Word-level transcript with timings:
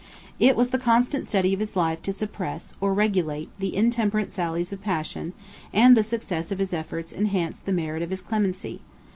It 0.39 0.55
was 0.55 0.69
the 0.71 0.79
constant 0.79 1.27
study 1.27 1.53
of 1.53 1.59
his 1.59 1.75
life 1.75 2.01
to 2.01 2.11
suppress, 2.11 2.73
or 2.81 2.91
regulate, 2.91 3.49
the 3.59 3.75
intemperate 3.75 4.33
sallies 4.33 4.73
of 4.73 4.81
passion 4.81 5.33
and 5.71 5.95
the 5.95 6.01
success 6.03 6.51
of 6.51 6.57
his 6.57 6.73
efforts 6.73 7.11
enhanced 7.11 7.65
the 7.65 7.71
merit 7.71 8.01
of 8.01 8.09
his 8.09 8.21
clemency. 8.21 8.81